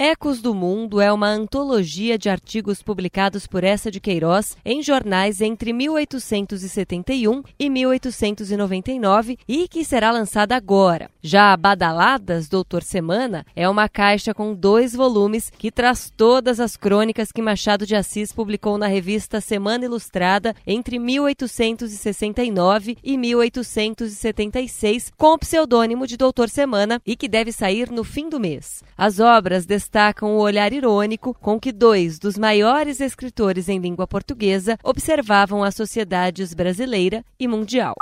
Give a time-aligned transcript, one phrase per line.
[0.00, 5.40] Ecos do Mundo é uma antologia de artigos publicados por essa de Queiroz em jornais
[5.40, 11.10] entre 1871 e 1899 e que será lançada agora.
[11.20, 16.76] Já a Badaladas, Doutor Semana, é uma caixa com dois volumes que traz todas as
[16.76, 25.32] crônicas que Machado de Assis publicou na revista Semana Ilustrada entre 1869 e 1876 com
[25.32, 28.84] o pseudônimo de Doutor Semana e que deve sair no fim do mês.
[28.96, 34.76] As obras destacam o olhar irônico com que dois dos maiores escritores em língua portuguesa
[34.84, 37.94] observavam as sociedades brasileira e mundial.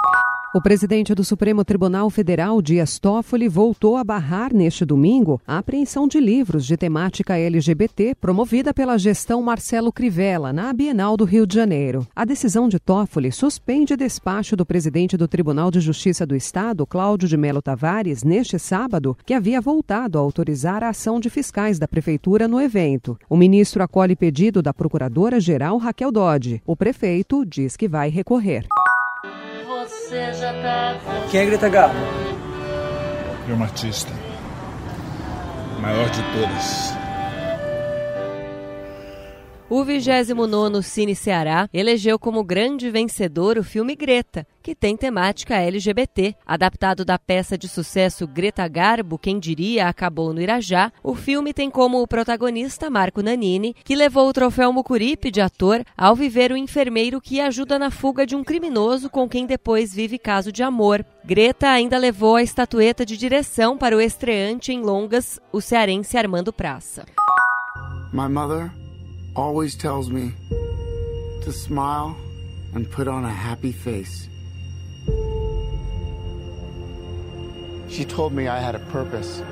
[0.57, 6.09] O presidente do Supremo Tribunal Federal, Dias Toffoli, voltou a barrar neste domingo a apreensão
[6.09, 11.55] de livros de temática LGBT promovida pela gestão Marcelo Crivella na Bienal do Rio de
[11.55, 12.07] Janeiro.
[12.17, 17.29] A decisão de Toffoli suspende despacho do presidente do Tribunal de Justiça do Estado, Cláudio
[17.29, 21.87] de Melo Tavares, neste sábado, que havia voltado a autorizar a ação de fiscais da
[21.87, 23.19] prefeitura no evento.
[23.29, 26.63] O ministro acolhe pedido da procuradora-geral Raquel Dodge.
[26.65, 28.67] O prefeito diz que vai recorrer.
[30.09, 30.97] Já tá.
[31.31, 31.97] Quem é Greta Garbo?
[33.49, 34.13] É uma artista.
[35.81, 37.06] Maior de todas.
[39.69, 46.37] O 29º Cine Ceará elegeu como grande vencedor o filme Greta, que tem temática LGBT.
[46.47, 51.69] Adaptado da peça de sucesso Greta Garbo, Quem Diria Acabou no Irajá, o filme tem
[51.69, 57.21] como protagonista Marco Nanini, que levou o troféu Mucuripe de ator ao viver o enfermeiro
[57.21, 61.05] que ajuda na fuga de um criminoso com quem depois vive caso de amor.
[61.25, 66.53] Greta ainda levou a estatueta de direção para o estreante em longas, o cearense Armando
[66.53, 67.05] Praça.
[68.13, 68.71] My mother
[69.37, 70.33] always tells me
[71.43, 72.17] to smile
[72.75, 74.29] and put on a happy face.
[77.89, 79.43] She told me I had a purpose.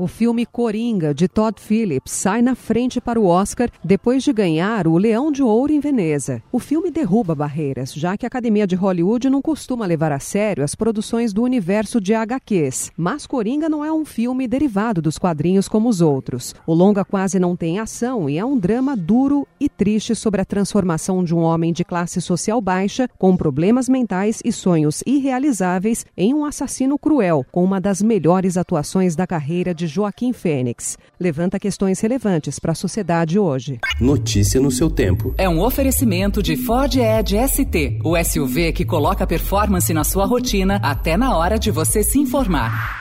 [0.00, 4.86] O filme Coringa, de Todd Phillips, sai na frente para o Oscar depois de ganhar
[4.86, 6.40] o Leão de Ouro em Veneza.
[6.52, 10.62] O filme derruba barreiras, já que a Academia de Hollywood não costuma levar a sério
[10.62, 12.92] as produções do universo de HQs.
[12.96, 16.54] Mas Coringa não é um filme derivado dos quadrinhos como os outros.
[16.64, 20.44] O longa quase não tem ação e é um drama duro e triste sobre a
[20.44, 26.32] transformação de um homem de classe social baixa, com problemas mentais e sonhos irrealizáveis, em
[26.32, 30.96] um assassino cruel, com uma das melhores atuações da carreira de Joaquim Fênix.
[31.18, 33.78] Levanta questões relevantes para a sociedade hoje.
[34.00, 35.34] Notícia no seu tempo.
[35.36, 40.76] É um oferecimento de Ford Edge ST, o SUV que coloca performance na sua rotina
[40.82, 42.97] até na hora de você se informar.